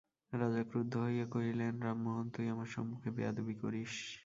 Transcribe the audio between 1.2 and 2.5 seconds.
কহিলেন, রামমোহন, তুই